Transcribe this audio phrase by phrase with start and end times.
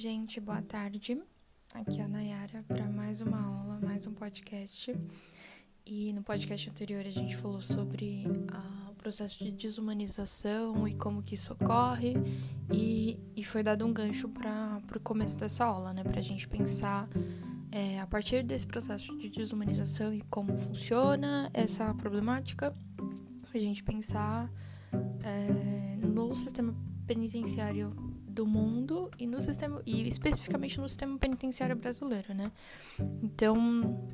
[0.00, 1.20] gente, boa tarde.
[1.74, 4.96] Aqui é a Nayara para mais uma aula, mais um podcast.
[5.84, 11.22] E no podcast anterior a gente falou sobre ah, o processo de desumanização e como
[11.22, 12.14] que isso ocorre.
[12.72, 16.02] E, e foi dado um gancho para o começo dessa aula, né?
[16.02, 17.06] Para a gente pensar
[17.70, 22.74] é, a partir desse processo de desumanização e como funciona essa problemática,
[23.52, 24.50] a gente pensar
[25.22, 26.74] é, no sistema
[27.06, 28.09] penitenciário
[28.40, 32.50] do mundo e no sistema e especificamente no sistema penitenciário brasileiro, né?
[33.22, 34.08] Então,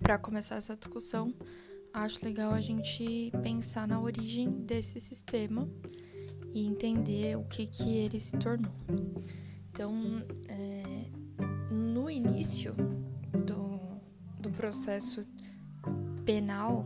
[0.00, 1.32] para começar essa discussão,
[1.94, 5.66] acho legal a gente pensar na origem desse sistema
[6.52, 8.70] e entender o que que ele se tornou.
[9.70, 11.06] Então, é,
[11.70, 12.74] no início
[13.46, 13.80] do,
[14.42, 15.26] do processo
[16.26, 16.84] penal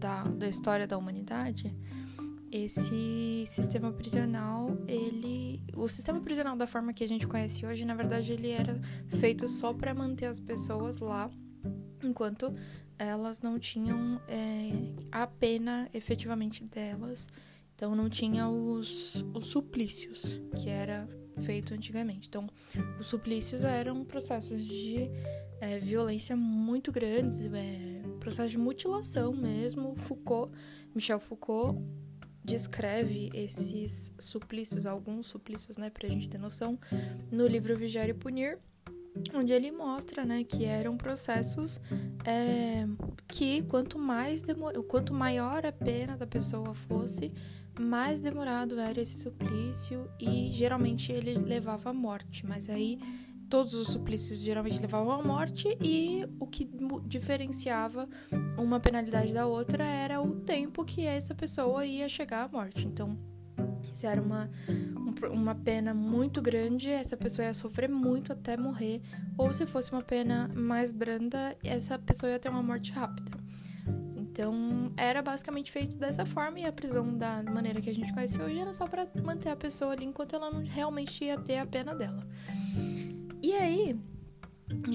[0.00, 1.72] da, da história da humanidade,
[2.56, 7.96] esse sistema prisional, ele, o sistema prisional da forma que a gente conhece hoje, na
[7.96, 11.28] verdade, ele era feito só para manter as pessoas lá,
[12.00, 12.54] enquanto
[12.96, 14.70] elas não tinham é,
[15.10, 17.26] a pena efetivamente delas.
[17.74, 21.08] Então não tinha os, os suplícios, que era
[21.42, 22.28] feito antigamente.
[22.28, 22.48] Então,
[23.00, 25.10] os suplícios eram processos de
[25.60, 29.96] é, violência muito grandes, é, processo de mutilação mesmo.
[29.96, 30.52] Foucault,
[30.94, 31.82] Michel Foucault,
[32.44, 36.78] descreve esses suplícios, alguns suplícios, né, pra gente ter noção,
[37.30, 38.58] no livro Vigiar e Punir,
[39.32, 41.80] onde ele mostra, né, que eram processos
[42.24, 42.86] é,
[43.28, 44.42] que quanto mais
[44.88, 47.32] quanto maior a pena da pessoa fosse,
[47.80, 52.98] mais demorado era esse suplício e geralmente ele levava à morte, mas aí
[53.54, 56.68] todos os suplícios geralmente levavam à morte e o que
[57.06, 58.08] diferenciava
[58.58, 62.84] uma penalidade da outra era o tempo que essa pessoa ia chegar à morte.
[62.84, 63.16] Então,
[63.92, 64.50] se era uma,
[65.30, 69.00] uma pena muito grande, essa pessoa ia sofrer muito até morrer,
[69.38, 73.38] ou se fosse uma pena mais branda, essa pessoa ia ter uma morte rápida.
[74.16, 78.42] Então, era basicamente feito dessa forma e a prisão da maneira que a gente conhece
[78.42, 81.64] hoje era só para manter a pessoa ali enquanto ela não realmente ia ter a
[81.64, 82.26] pena dela.
[83.44, 84.00] E aí,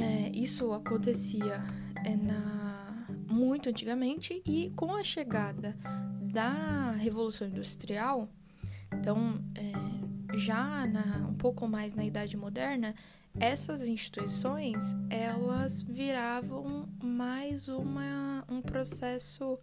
[0.01, 1.61] é, isso acontecia
[2.03, 5.77] é, na, muito antigamente e com a chegada
[6.19, 8.27] da Revolução Industrial,
[8.91, 12.95] então é, já na, um pouco mais na Idade Moderna,
[13.39, 18.01] essas instituições elas viravam mais uma,
[18.51, 19.59] um processo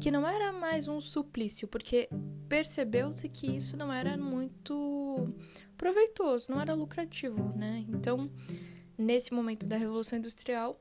[0.00, 2.08] que não era mais um suplício, porque
[2.48, 5.32] percebeu-se que isso não era muito
[5.76, 7.84] proveitoso, não era lucrativo, né?
[7.88, 8.30] Então,
[8.96, 10.78] nesse momento da Revolução Industrial,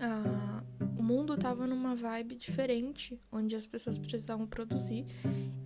[0.00, 0.62] a,
[0.98, 5.06] o mundo estava numa vibe diferente, onde as pessoas precisavam produzir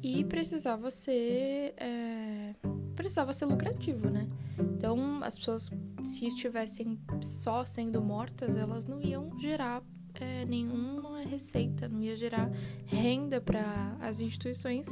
[0.02, 2.54] e precisava ser é,
[2.94, 4.28] precisava ser lucrativo, né?
[4.58, 5.70] Então, as pessoas,
[6.02, 9.82] se estivessem só sendo mortas, elas não iam gerar
[10.22, 12.50] é, nenhuma receita, não ia gerar
[12.86, 14.86] renda para as instituições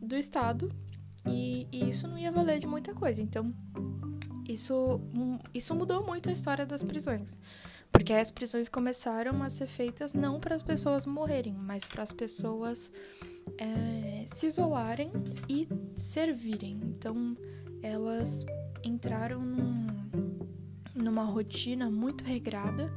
[0.00, 0.70] do Estado
[1.26, 3.22] e, e isso não ia valer de muita coisa.
[3.22, 3.54] Então,
[4.48, 5.00] isso,
[5.54, 7.38] isso mudou muito a história das prisões.
[7.90, 12.12] Porque as prisões começaram a ser feitas não para as pessoas morrerem, mas para as
[12.12, 12.90] pessoas
[13.58, 15.10] é, se isolarem
[15.48, 15.66] e
[15.96, 16.80] servirem.
[16.84, 17.36] Então,
[17.82, 18.44] elas
[18.84, 19.86] entraram num,
[20.94, 22.92] numa rotina muito regrada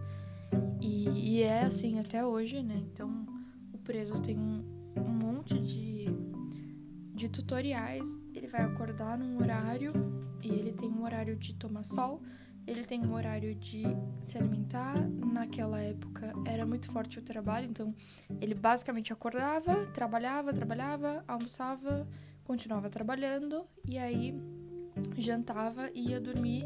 [0.81, 2.81] e, e, é assim até hoje, né?
[2.91, 3.25] Então,
[3.73, 4.63] o preso tem um,
[4.97, 5.89] um monte de
[7.19, 9.91] de tutoriais, ele vai acordar num horário
[10.41, 12.21] e ele tem um horário de tomar sol,
[12.65, 13.83] ele tem um horário de
[14.21, 14.95] se alimentar.
[15.33, 17.93] Naquela época era muito forte o trabalho, então
[18.39, 22.07] ele basicamente acordava, trabalhava, trabalhava, almoçava,
[22.45, 24.33] continuava trabalhando e aí
[25.17, 26.63] jantava, ia dormir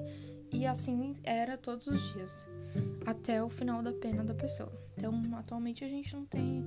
[0.51, 2.45] e assim era todos os dias,
[3.05, 4.71] até o final da pena da pessoa.
[4.97, 6.63] Então, atualmente a gente não tem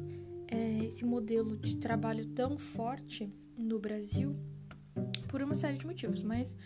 [0.48, 4.32] é, esse modelo de trabalho tão forte no Brasil
[5.28, 6.56] por uma série de motivos, mas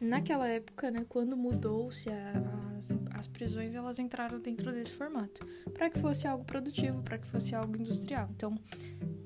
[0.00, 5.98] naquela época, né, quando mudou-se as, as prisões, elas entraram dentro desse formato, para que
[5.98, 8.28] fosse algo produtivo, para que fosse algo industrial.
[8.34, 8.54] Então,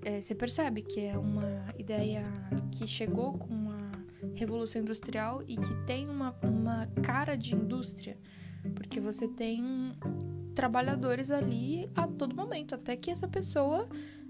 [0.04, 2.22] é, você percebe que é uma ideia
[2.72, 3.92] que chegou com uma
[4.34, 8.18] revolução industrial e que tem uma, uma cara de indústria,
[8.74, 9.62] porque você tem
[10.54, 13.88] trabalhadores ali a todo momento, até que essa pessoa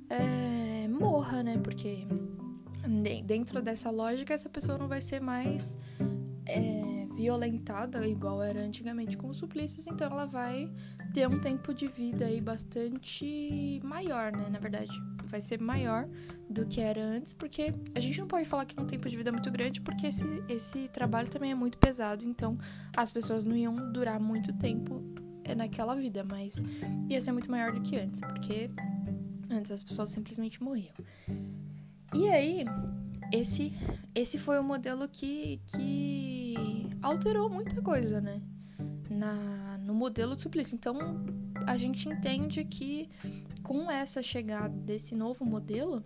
[0.09, 1.59] é, morra, né?
[1.59, 2.07] Porque
[3.25, 5.77] dentro dessa lógica, essa pessoa não vai ser mais
[6.47, 10.71] é, violentada igual era antigamente com os suplícios, então ela vai
[11.13, 14.49] ter um tempo de vida aí bastante maior, né?
[14.51, 14.93] Na verdade,
[15.27, 16.09] vai ser maior
[16.49, 19.17] do que era antes, porque a gente não pode falar que é um tempo de
[19.17, 22.59] vida muito grande, porque esse, esse trabalho também é muito pesado, então
[22.97, 25.03] as pessoas não iam durar muito tempo
[25.45, 26.63] é, naquela vida, mas
[27.09, 28.71] ia ser muito maior do que antes, porque
[29.51, 30.95] antes as pessoas simplesmente morriam.
[32.15, 32.65] E aí,
[33.33, 33.73] esse,
[34.15, 36.55] esse foi o modelo que, que
[37.03, 38.41] alterou muita coisa, né?
[39.11, 40.75] Na, no modelo de suplício.
[40.75, 40.97] Então,
[41.67, 43.09] a gente entende que
[43.63, 46.05] com essa chegada desse novo modelo,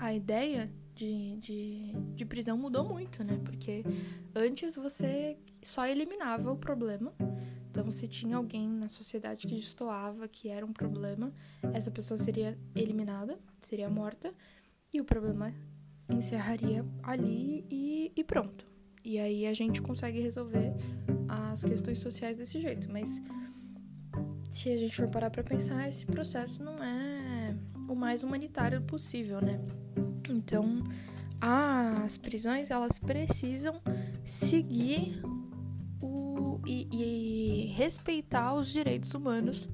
[0.00, 3.38] a ideia de, de, de prisão mudou muito, né?
[3.44, 3.84] Porque
[4.34, 7.12] antes você só eliminava o problema.
[7.70, 11.32] Então, se tinha alguém na sociedade que destoava que era um problema,
[11.74, 14.34] essa pessoa seria eliminada, seria morta,
[14.92, 15.54] e o problema
[16.08, 18.66] encerraria ali e, e pronto.
[19.04, 20.72] E aí a gente consegue resolver
[21.28, 22.90] as questões sociais desse jeito.
[22.90, 23.22] Mas
[24.50, 27.09] se a gente for parar pra pensar, esse processo não é
[27.90, 29.60] o mais humanitário possível, né?
[30.28, 30.84] Então,
[31.40, 33.80] as prisões, elas precisam
[34.24, 35.20] seguir
[36.00, 39.68] o, e, e respeitar os direitos humanos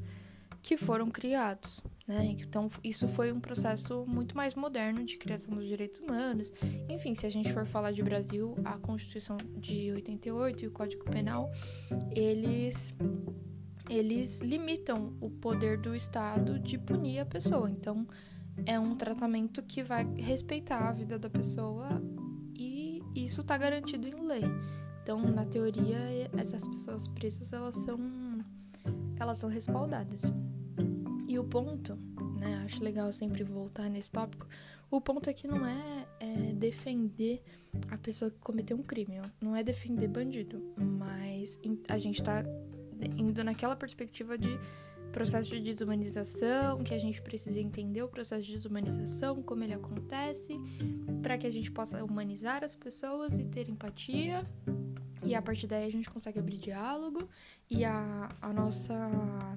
[0.62, 1.80] que foram criados.
[2.06, 2.36] Né?
[2.40, 6.52] Então, isso foi um processo muito mais moderno de criação dos direitos humanos.
[6.88, 11.04] Enfim, se a gente for falar de Brasil, a Constituição de 88 e o Código
[11.04, 11.50] Penal,
[12.14, 12.94] eles
[13.88, 17.70] eles limitam o poder do Estado de punir a pessoa.
[17.70, 18.06] Então,
[18.64, 22.02] é um tratamento que vai respeitar a vida da pessoa
[22.54, 24.44] e isso está garantido em lei.
[25.02, 27.98] Então, na teoria, essas pessoas presas elas são
[29.18, 30.22] elas são respaldadas.
[31.26, 31.96] E o ponto,
[32.38, 34.46] né, acho legal sempre voltar nesse tópico,
[34.90, 37.42] o ponto aqui não é, é defender
[37.90, 42.44] a pessoa que cometeu um crime, não é defender bandido, mas a gente tá
[43.16, 44.58] indo naquela perspectiva de
[45.12, 50.60] processo de desumanização, que a gente precisa entender o processo de desumanização, como ele acontece,
[51.22, 54.46] para que a gente possa humanizar as pessoas e ter empatia.
[55.26, 57.28] E a partir daí a gente consegue abrir diálogo
[57.68, 58.94] e a, a nossa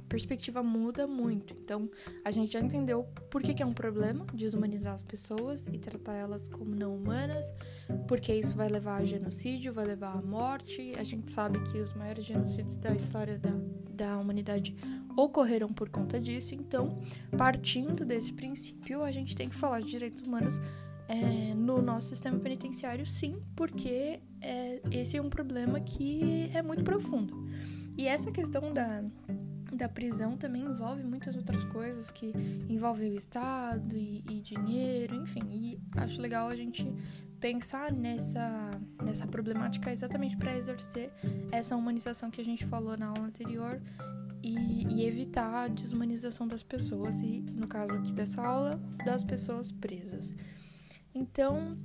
[0.09, 1.53] perspectiva muda muito.
[1.53, 1.89] Então,
[2.25, 6.15] a gente já entendeu por que, que é um problema desumanizar as pessoas e tratar
[6.15, 7.53] elas como não humanas,
[8.07, 10.93] porque isso vai levar a genocídio, vai levar à morte.
[10.97, 13.51] A gente sabe que os maiores genocídios da história da,
[13.91, 14.75] da humanidade
[15.15, 16.55] ocorreram por conta disso.
[16.55, 16.99] Então,
[17.37, 20.59] partindo desse princípio, a gente tem que falar de direitos humanos
[21.09, 26.83] é, no nosso sistema penitenciário, sim, porque é, esse é um problema que é muito
[26.83, 27.49] profundo.
[27.97, 29.03] E essa questão da,
[29.73, 32.31] da prisão também envolve muitas outras coisas que
[32.69, 35.41] envolvem o Estado e, e dinheiro, enfim.
[35.51, 36.85] E acho legal a gente
[37.39, 41.11] pensar nessa, nessa problemática exatamente para exercer
[41.51, 43.81] essa humanização que a gente falou na aula anterior
[44.43, 49.71] e, e, evitar a desumanização das pessoas e, no caso aqui dessa aula, das pessoas
[49.71, 50.35] presas.
[51.19, 51.77] Então,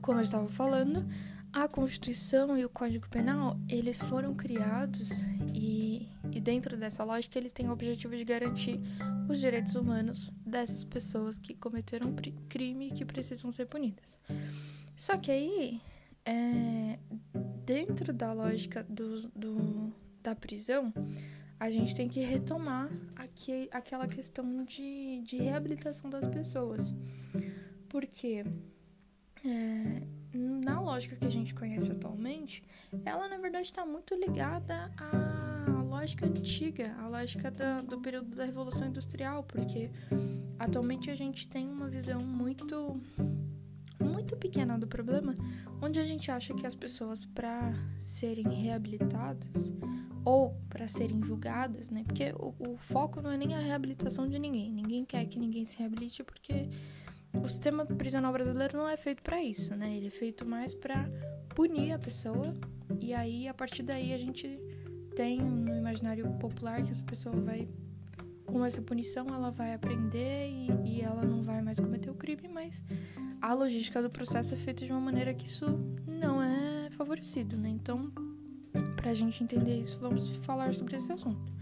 [0.00, 1.08] como eu estava falando,
[1.52, 5.22] a Constituição e o Código Penal, eles foram criados
[5.54, 8.80] e, e dentro dessa lógica eles têm o objetivo de garantir
[9.28, 12.12] os direitos humanos dessas pessoas que cometeram
[12.48, 14.18] crime e que precisam ser punidas.
[14.96, 15.80] Só que aí,
[16.24, 16.98] é,
[17.64, 20.92] dentro da lógica do, do, da prisão,
[21.60, 26.92] a gente tem que retomar aqui, aquela questão de, de reabilitação das pessoas.
[27.92, 28.42] Porque
[29.44, 32.62] é, na lógica que a gente conhece atualmente,
[33.04, 38.46] ela na verdade está muito ligada à lógica antiga, à lógica da, do período da
[38.46, 39.90] Revolução Industrial, porque
[40.58, 42.98] atualmente a gente tem uma visão muito
[44.00, 45.34] muito pequena do problema,
[45.82, 49.70] onde a gente acha que as pessoas para serem reabilitadas
[50.24, 52.04] ou para serem julgadas, né?
[52.04, 54.72] Porque o, o foco não é nem a reabilitação de ninguém.
[54.72, 56.68] Ninguém quer que ninguém se reabilite porque
[57.34, 59.96] o sistema prisional brasileiro não é feito para isso, né?
[59.96, 61.08] Ele é feito mais para
[61.54, 62.54] punir a pessoa
[63.00, 64.58] e aí a partir daí a gente
[65.16, 67.68] tem no imaginário popular que essa pessoa vai
[68.46, 72.48] com essa punição ela vai aprender e, e ela não vai mais cometer o crime,
[72.48, 72.82] mas
[73.40, 75.64] a logística do processo é feita de uma maneira que isso
[76.06, 77.70] não é favorecido, né?
[77.70, 78.12] Então,
[78.96, 81.52] pra gente entender isso, vamos falar sobre esse assunto.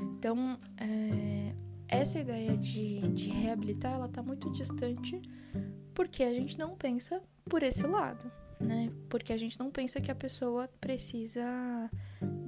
[0.00, 1.54] Então, é,
[1.94, 5.20] essa ideia de, de reabilitar, ela tá muito distante
[5.94, 8.90] porque a gente não pensa por esse lado, né?
[9.08, 11.90] Porque a gente não pensa que a pessoa precisa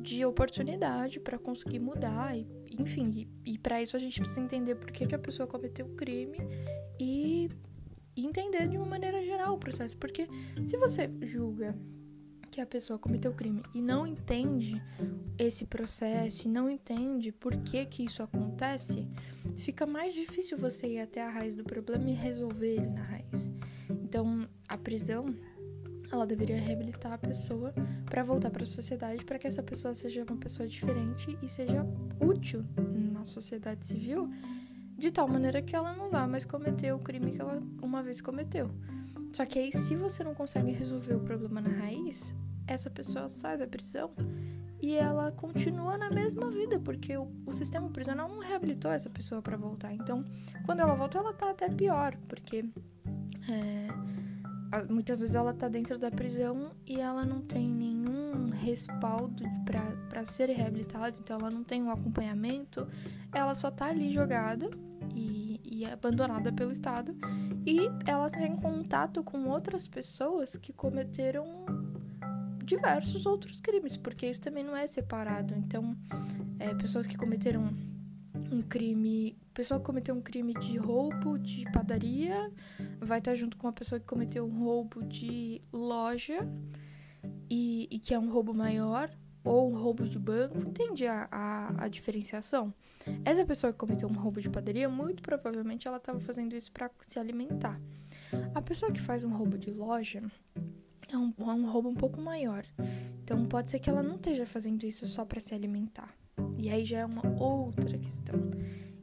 [0.03, 2.47] de oportunidade para conseguir mudar, e,
[2.79, 5.87] enfim, e, e para isso a gente precisa entender por que, que a pessoa cometeu
[5.87, 6.39] o crime
[6.99, 7.49] e
[8.17, 9.97] entender de uma maneira geral o processo.
[9.97, 10.29] Porque
[10.65, 11.77] se você julga
[12.57, 14.83] que a pessoa cometeu o crime e não entende
[15.37, 19.07] esse processo e não entende por que que isso acontece,
[19.59, 23.51] fica mais difícil você ir até a raiz do problema e resolver ele na raiz.
[23.91, 25.37] Então, a prisão
[26.11, 27.75] ela deveria reabilitar a pessoa
[28.07, 31.87] para voltar para a sociedade, para que essa pessoa seja uma pessoa diferente e seja
[32.19, 32.65] útil
[33.13, 34.31] na sociedade civil,
[34.97, 38.23] de tal maneira que ela não vá mais cometer o crime que ela uma vez
[38.23, 38.71] cometeu.
[39.35, 42.35] Só que aí, se você não consegue resolver o problema na raiz,
[42.67, 44.11] essa pessoa sai da prisão
[44.81, 49.41] e ela continua na mesma vida, porque o, o sistema prisional não reabilitou essa pessoa
[49.41, 49.93] para voltar.
[49.93, 50.25] Então,
[50.65, 52.65] quando ela volta, ela tá até pior, porque
[53.49, 53.89] é,
[54.89, 60.51] muitas vezes ela tá dentro da prisão e ela não tem nenhum respaldo para ser
[60.51, 62.87] reabilitada, então ela não tem um acompanhamento,
[63.33, 64.69] ela só tá ali jogada
[65.15, 67.17] e, e abandonada pelo Estado
[67.67, 71.45] e ela tem contato com outras pessoas que cometeram
[72.67, 75.55] diversos outros crimes, porque isso também não é separado.
[75.57, 75.97] Então,
[76.59, 77.73] é, pessoas que cometeram
[78.53, 79.39] um crime.
[79.55, 82.53] Pessoa que cometeu um crime de roubo de padaria
[83.01, 86.47] vai estar junto com uma pessoa que cometeu um roubo de loja
[87.49, 89.11] e, e que é um roubo maior,
[89.43, 90.59] ou um roubo de banco.
[90.59, 92.75] Entende a, a, a diferenciação?
[93.25, 96.91] Essa pessoa que cometeu um roubo de padaria, muito provavelmente ela estava fazendo isso para
[97.07, 97.81] se alimentar.
[98.55, 100.23] A pessoa que faz um roubo de loja
[101.09, 102.65] é um, é um roubo um pouco maior.
[103.23, 106.15] Então pode ser que ela não esteja fazendo isso só para se alimentar.
[106.57, 108.37] E aí já é uma outra questão.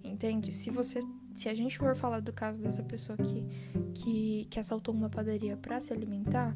[0.04, 0.52] Entende?
[0.52, 1.04] Se você
[1.36, 3.44] se a gente for falar do caso dessa pessoa que,
[3.96, 6.56] que, que assaltou uma padaria para se alimentar,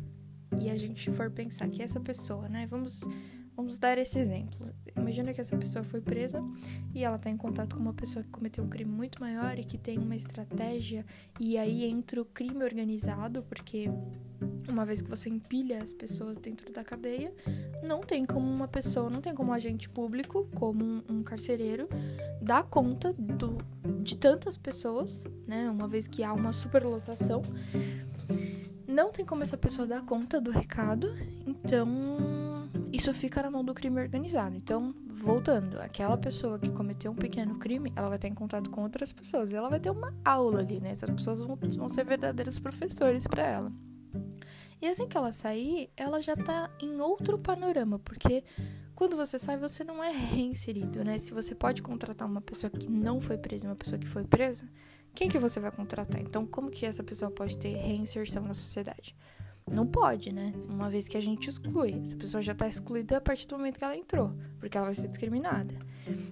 [0.60, 2.66] e a gente for pensar que essa pessoa, né?
[2.68, 3.02] Vamos,
[3.58, 4.72] vamos dar esse exemplo.
[4.96, 6.44] Imagina que essa pessoa foi presa
[6.94, 9.64] e ela está em contato com uma pessoa que cometeu um crime muito maior e
[9.64, 11.04] que tem uma estratégia,
[11.40, 13.90] e aí entra o crime organizado, porque
[14.70, 17.34] uma vez que você empilha as pessoas dentro da cadeia,
[17.84, 21.90] não tem como uma pessoa, não tem como um agente público, como um, um carcereiro,
[22.40, 23.58] dar conta do,
[24.04, 25.68] de tantas pessoas, né?
[25.70, 27.42] Uma vez que há uma superlotação,
[28.88, 32.37] não tem como essa pessoa dar conta do recado, então
[32.92, 34.56] isso fica na mão do crime organizado.
[34.56, 38.82] Então, voltando, aquela pessoa que cometeu um pequeno crime, ela vai ter em contato com
[38.82, 40.92] outras pessoas, ela vai ter uma aula ali, né?
[40.92, 43.72] Essas pessoas vão, vão ser verdadeiros professores para ela.
[44.82, 48.44] E assim que ela sair, ela já tá em outro panorama, porque
[48.94, 51.18] quando você sai, você não é reinserido, né?
[51.18, 54.70] Se você pode contratar uma pessoa que não foi presa uma pessoa que foi presa,
[55.16, 56.22] quem que você vai contratar?
[56.22, 59.16] Então, como que essa pessoa pode ter reinserção na sociedade?
[59.70, 60.54] Não pode, né?
[60.70, 62.00] Uma vez que a gente exclui.
[62.02, 64.96] Essa pessoa já tá excluída a partir do momento que ela entrou, porque ela vai
[64.96, 65.76] ser discriminada.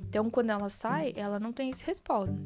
[0.08, 2.40] Então, quando ela sai, ela não tem esse respaldo.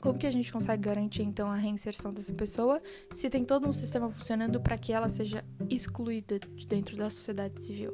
[0.00, 2.80] Como que a gente consegue garantir então a reinserção dessa pessoa
[3.12, 7.60] se tem todo um sistema funcionando para que ela seja excluída de dentro da sociedade
[7.60, 7.92] civil?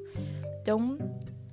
[0.62, 0.96] Então,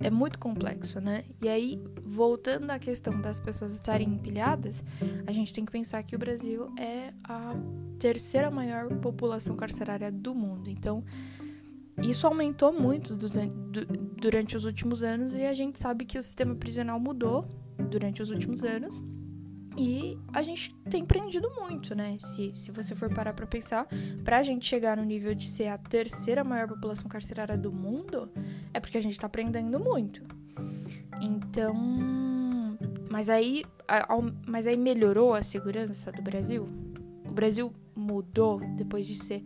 [0.03, 1.24] é muito complexo, né?
[1.41, 4.83] E aí, voltando à questão das pessoas estarem empilhadas,
[5.25, 7.55] a gente tem que pensar que o Brasil é a
[7.98, 10.69] terceira maior população carcerária do mundo.
[10.69, 11.03] Então,
[12.01, 13.15] isso aumentou muito
[14.17, 17.45] durante os últimos anos e a gente sabe que o sistema prisional mudou
[17.89, 19.01] durante os últimos anos.
[19.77, 22.18] E a gente tem prendido muito, né?
[22.20, 23.88] Se, se você for parar pra pensar,
[24.24, 28.30] pra gente chegar no nível de ser a terceira maior população carcerária do mundo,
[28.74, 30.24] é porque a gente tá prendendo muito.
[31.22, 31.74] Então.
[33.12, 33.63] Mas aí,
[34.48, 36.68] mas aí melhorou a segurança do Brasil?
[37.25, 39.44] O Brasil mudou depois de ser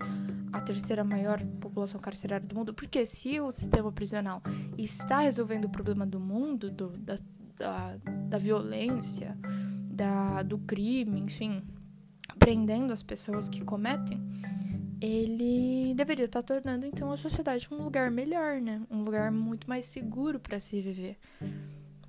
[0.54, 2.74] a terceira maior população carcerária do mundo?
[2.74, 4.42] Porque se o sistema prisional
[4.78, 7.16] está resolvendo o problema do mundo, do, da,
[7.58, 7.98] da,
[8.30, 9.38] da violência,
[9.98, 11.64] da, do crime, enfim,
[12.38, 14.22] prendendo as pessoas que cometem,
[15.02, 18.82] ele deveria estar tornando então a sociedade um lugar melhor, né?
[18.90, 21.18] Um lugar muito mais seguro para se viver.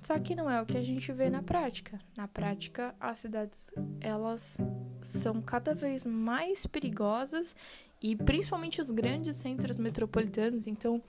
[0.01, 1.99] Só que não é o que a gente vê na prática.
[2.15, 4.57] Na prática, as cidades elas
[5.01, 7.55] são cada vez mais perigosas
[8.01, 10.67] e principalmente os grandes centros metropolitanos.
[10.67, 11.01] Então,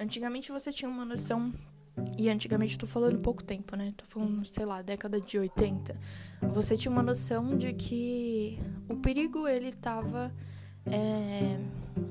[0.00, 1.52] antigamente você tinha uma noção
[2.18, 3.92] e antigamente tô falando pouco tempo, né?
[3.96, 5.96] Tô falando, sei lá, década de 80
[6.40, 10.32] você tinha uma noção de que o perigo ele estava
[10.86, 11.58] é,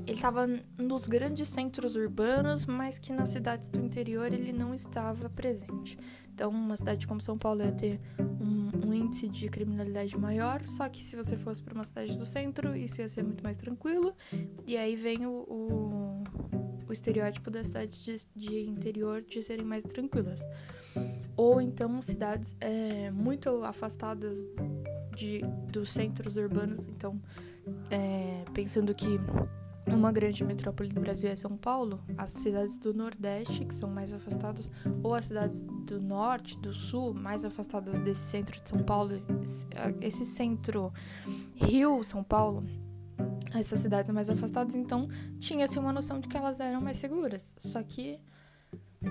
[0.06, 5.30] ele estava nos grandes centros urbanos, mas que nas cidades do interior ele não estava
[5.30, 5.98] presente.
[6.34, 10.88] Então, uma cidade como São Paulo ia ter um, um índice de criminalidade maior, só
[10.88, 14.14] que se você fosse para uma cidade do centro, isso ia ser muito mais tranquilo.
[14.68, 16.07] E aí vem o, o,
[16.88, 20.46] o estereótipo das cidades de, de interior de serem mais tranquilas
[21.36, 24.46] ou então cidades é, muito afastadas
[25.16, 25.42] de,
[25.72, 26.88] dos centros urbanos.
[26.88, 27.22] Então,
[27.90, 29.20] é, pensando que
[29.86, 34.12] uma grande metrópole do Brasil é São Paulo, as cidades do Nordeste, que são mais
[34.12, 34.70] afastadas,
[35.02, 39.22] ou as cidades do Norte, do Sul, mais afastadas desse centro de São Paulo,
[40.02, 40.92] esse centro
[41.56, 42.66] Rio, São Paulo,
[43.54, 45.08] essas cidades mais afastadas, então
[45.40, 47.56] tinha-se uma noção de que elas eram mais seguras.
[47.58, 48.20] Só que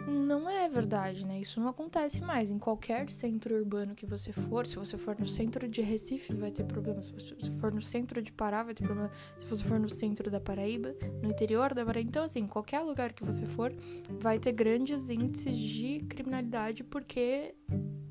[0.08, 1.40] não é verdade, né?
[1.40, 2.50] Isso não acontece mais.
[2.50, 6.50] Em qualquer centro urbano que você for, se você for no centro de Recife, vai
[6.50, 7.00] ter problema.
[7.00, 9.10] Se você for no centro de Pará, vai ter problema.
[9.38, 12.08] Se você for no centro da Paraíba, no interior da Paraíba.
[12.08, 13.72] Então, assim, qualquer lugar que você for,
[14.18, 17.54] vai ter grandes índices de criminalidade porque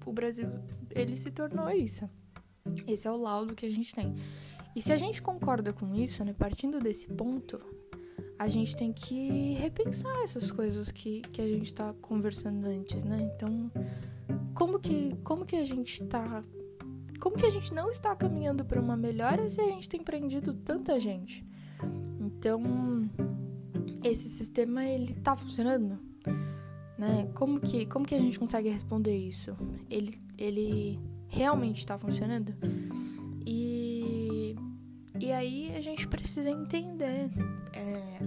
[0.05, 0.47] o Brasil,
[0.91, 2.09] ele se tornou isso.
[2.87, 4.15] Esse é o laudo que a gente tem.
[4.75, 7.59] E se a gente concorda com isso, né, partindo desse ponto,
[8.37, 13.31] a gente tem que repensar essas coisas que, que a gente está conversando antes, né?
[13.33, 13.71] Então,
[14.53, 16.41] como que, como que a gente está.
[17.19, 20.53] Como que a gente não está caminhando para uma melhora se a gente tem prendido
[20.53, 21.45] tanta gente?
[22.19, 22.61] Então,
[24.03, 25.97] esse sistema ele tá funcionando,
[26.97, 27.31] né?
[27.33, 29.55] Como que, como que a gente consegue responder isso?
[29.89, 32.53] Ele, ele realmente está funcionando?
[35.19, 37.29] E, aí a gente precisa entender
[37.73, 38.19] é,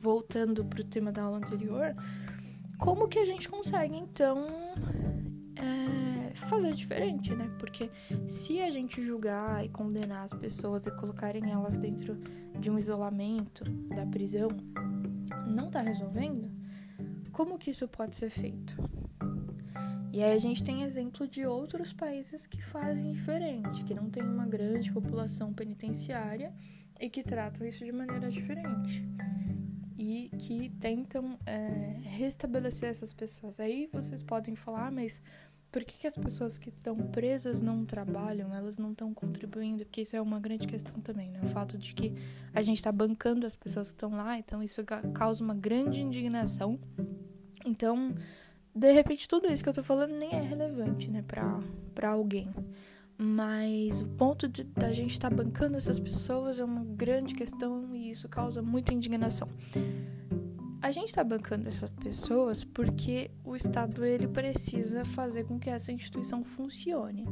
[0.00, 1.94] voltando para o tema da aula anterior,
[2.78, 4.46] como que a gente consegue então
[5.56, 7.50] é, fazer diferente, né?
[7.58, 7.90] Porque
[8.26, 12.18] se a gente julgar e condenar as pessoas e colocarem elas dentro
[12.58, 14.48] de um isolamento da prisão,
[15.46, 16.50] não tá resolvendo,
[17.32, 18.76] como que isso pode ser feito?
[20.16, 24.22] E aí a gente tem exemplo de outros países que fazem diferente, que não tem
[24.22, 26.54] uma grande população penitenciária
[26.98, 29.06] e que tratam isso de maneira diferente
[29.98, 33.60] e que tentam é, restabelecer essas pessoas.
[33.60, 35.20] Aí vocês podem falar, ah, mas
[35.70, 39.84] por que, que as pessoas que estão presas não trabalham, elas não estão contribuindo?
[39.84, 41.42] Porque isso é uma grande questão também, né?
[41.42, 42.14] O fato de que
[42.54, 44.82] a gente está bancando as pessoas que estão lá, então isso
[45.12, 46.80] causa uma grande indignação.
[47.66, 48.14] Então,
[48.76, 51.60] de repente, tudo isso que eu tô falando nem é relevante, né, pra,
[51.94, 52.50] pra alguém.
[53.16, 57.94] Mas o ponto de, da gente estar tá bancando essas pessoas é uma grande questão
[57.96, 59.48] e isso causa muita indignação.
[60.82, 65.90] A gente está bancando essas pessoas porque o Estado ele precisa fazer com que essa
[65.90, 67.26] instituição funcione.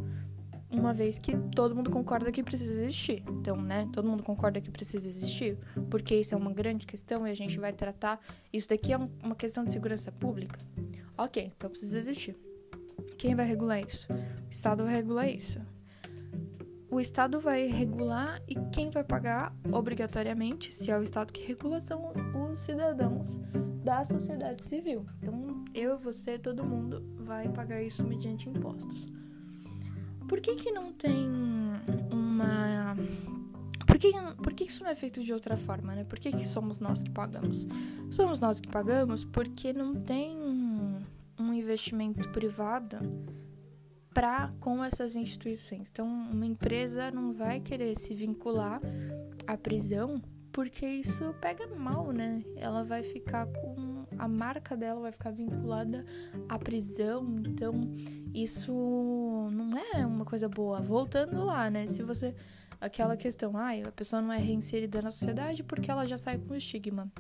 [0.71, 3.23] Uma vez que todo mundo concorda que precisa existir.
[3.29, 3.87] Então, né?
[3.93, 5.59] Todo mundo concorda que precisa existir,
[5.91, 8.19] porque isso é uma grande questão e a gente vai tratar.
[8.51, 10.59] Isso daqui é uma questão de segurança pública.
[11.17, 12.37] Ok, então precisa existir.
[13.19, 14.07] Quem vai regular isso?
[14.13, 15.61] O Estado vai regular isso
[16.95, 21.81] o Estado vai regular e quem vai pagar obrigatoriamente, se é o Estado que regula,
[21.81, 22.13] são
[22.53, 23.41] os cidadãos
[23.83, 25.05] da sociedade civil.
[25.21, 29.09] Então, eu, você, todo mundo vai pagar isso mediante impostos.
[30.29, 31.29] Por que que não tem
[32.13, 32.97] uma...
[33.85, 36.05] Por que, por que isso não é feito de outra forma, né?
[36.05, 37.67] Por que, que somos nós que pagamos?
[38.09, 40.37] Somos nós que pagamos porque não tem
[41.75, 42.99] investimento privado
[44.15, 45.91] para com essas instituições.
[45.91, 48.81] Então, uma empresa não vai querer se vincular
[49.45, 52.45] à prisão porque isso pega mal, né?
[52.57, 56.07] Ela vai ficar com a marca dela vai ficar vinculada
[56.49, 57.93] à prisão, então
[58.33, 58.73] isso
[59.51, 60.81] não é uma coisa boa.
[60.81, 61.89] Voltando lá, né?
[61.89, 62.33] Se você
[62.81, 66.55] aquela questão, ah, a pessoa não é reinserida na sociedade porque ela já sai com
[66.55, 67.11] estigma.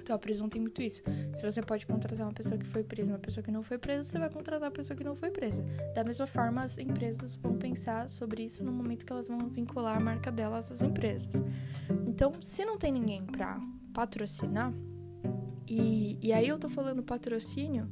[0.00, 1.02] Então a prisão tem muito isso.
[1.34, 4.04] Se você pode contratar uma pessoa que foi presa, uma pessoa que não foi presa,
[4.04, 5.62] você vai contratar uma pessoa que não foi presa.
[5.94, 9.96] Da mesma forma, as empresas vão pensar sobre isso no momento que elas vão vincular
[9.96, 11.42] a marca delas a essas empresas.
[12.06, 13.60] Então, se não tem ninguém para
[13.92, 14.72] patrocinar,
[15.68, 17.90] e, e aí eu tô falando patrocínio,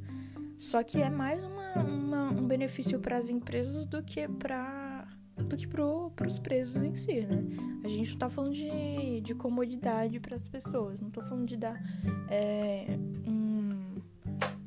[0.57, 4.96] só que é mais uma, uma um benefício para as empresas do que para
[5.45, 7.45] do que pro, pros presos em si, né?
[7.85, 11.57] A gente não tá falando de, de comodidade para as pessoas, não tô falando de
[11.57, 11.81] dar
[12.29, 12.87] é,
[13.27, 14.01] um,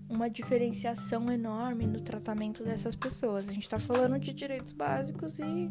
[0.10, 3.50] uma diferenciação enorme no tratamento dessas pessoas.
[3.50, 5.70] A gente tá falando de direitos básicos e,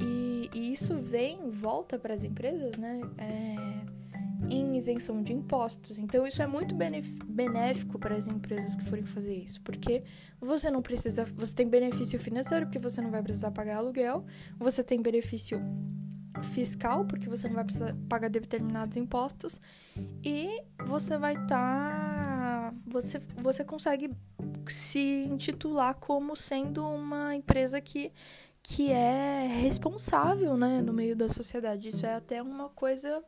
[0.00, 3.00] e, e isso vem, volta para as empresas, né?
[3.18, 3.99] É,
[4.48, 5.98] em isenção de impostos.
[5.98, 10.02] Então, isso é muito benéfico para as empresas que forem fazer isso, porque
[10.40, 14.24] você não precisa, você tem benefício financeiro, porque você não vai precisar pagar aluguel,
[14.58, 15.60] você tem benefício
[16.42, 19.60] fiscal, porque você não vai precisar pagar determinados impostos,
[20.24, 21.48] e você vai estar.
[21.48, 24.10] Tá, você, você consegue
[24.68, 28.12] se intitular como sendo uma empresa que
[28.62, 31.88] que é responsável, né, no meio da sociedade.
[31.88, 33.22] Isso é até uma coisa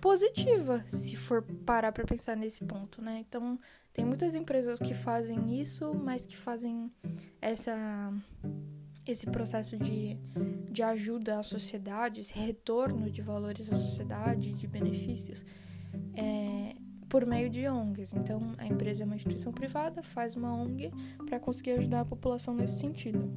[0.00, 3.24] positiva, se for parar para pensar nesse ponto, né?
[3.26, 3.58] Então,
[3.92, 6.92] tem muitas empresas que fazem isso, mas que fazem
[7.40, 8.12] essa
[9.06, 10.16] esse processo de,
[10.70, 15.44] de ajuda à sociedade, esse retorno de valores à sociedade, de benefícios,
[16.14, 16.72] é,
[17.08, 18.14] por meio de ONGs.
[18.14, 20.90] Então, a empresa é uma instituição privada, faz uma ONG
[21.26, 23.30] para conseguir ajudar a população nesse sentido.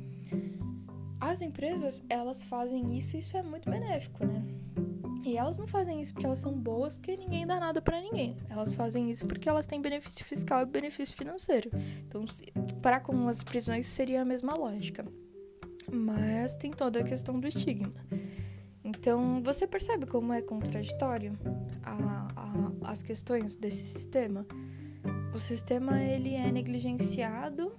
[1.19, 4.43] As empresas, elas fazem isso e isso é muito benéfico, né?
[5.27, 8.37] E elas não fazem isso porque elas são boas, porque ninguém dá nada para ninguém.
[8.49, 11.69] Elas fazem isso porque elas têm benefício fiscal e benefício financeiro.
[12.07, 12.23] Então,
[12.81, 15.05] para com as prisões seria a mesma lógica.
[15.91, 17.91] Mas tem toda a questão do estigma.
[18.85, 21.37] Então, você percebe como é contraditório
[21.83, 24.45] a, a, as questões desse sistema?
[25.35, 27.73] O sistema ele é negligenciado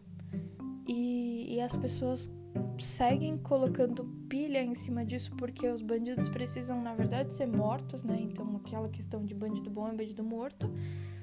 [0.86, 2.30] e, e as pessoas
[2.78, 8.18] seguem colocando pilha em cima disso porque os bandidos precisam, na verdade, ser mortos, né?
[8.20, 10.70] Então, aquela questão de bandido bom é bandido morto.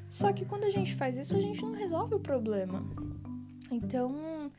[0.09, 2.83] Só que quando a gente faz isso, a gente não resolve o problema.
[3.71, 4.51] Então,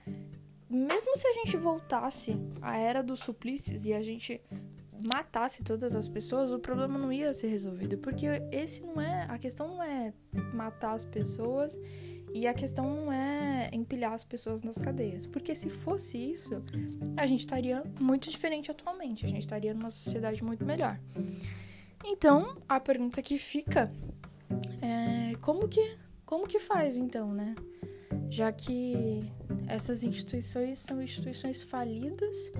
[0.68, 4.40] mesmo se a gente voltasse à era dos suplícios e a gente
[5.12, 9.38] matasse todas as pessoas, o problema não ia ser resolvido, porque esse não é, a
[9.38, 10.12] questão não é
[10.54, 11.78] matar as pessoas
[12.32, 16.62] e a questão não é empilhar as pessoas nas cadeias, porque se fosse isso,
[17.16, 20.98] a gente estaria muito diferente atualmente, a gente estaria numa sociedade muito melhor.
[22.04, 23.92] Então, a pergunta que fica
[24.82, 27.54] é como que como que faz então, né?
[28.28, 29.20] Já que
[29.68, 32.52] essas instituições são instituições falidas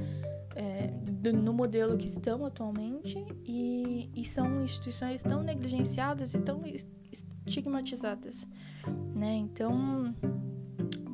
[0.55, 6.62] é, do, no modelo que estão atualmente e, e são instituições tão negligenciadas e tão
[7.46, 8.46] estigmatizadas,
[9.14, 9.35] né?
[9.35, 10.14] Então,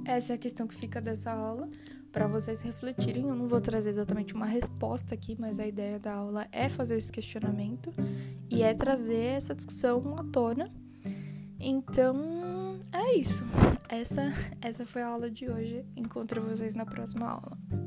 [0.05, 1.69] essa é a questão que fica dessa aula
[2.11, 3.29] para vocês refletirem.
[3.29, 6.97] Eu não vou trazer exatamente uma resposta aqui, mas a ideia da aula é fazer
[6.97, 7.93] esse questionamento
[8.51, 10.71] e é trazer essa discussão à tona.
[11.59, 13.45] Então, é isso.
[13.89, 15.85] Essa essa foi a aula de hoje.
[15.97, 17.82] Encontro vocês na próxima aula.